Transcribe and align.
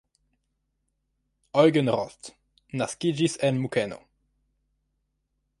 Eugen 1.63 1.91
Roth 1.97 2.33
naskiĝis 2.83 3.39
en 3.51 3.61
Munkeno. 3.67 4.03